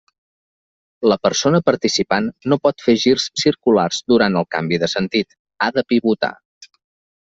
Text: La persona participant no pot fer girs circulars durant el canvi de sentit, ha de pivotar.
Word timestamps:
La 1.11 1.17
persona 1.27 1.59
participant 1.67 2.31
no 2.53 2.59
pot 2.65 2.87
fer 2.87 2.97
girs 3.05 3.29
circulars 3.45 4.03
durant 4.15 4.43
el 4.43 4.51
canvi 4.59 4.85
de 4.87 4.93
sentit, 4.99 5.41
ha 5.67 5.73
de 5.81 5.89
pivotar. 5.95 6.37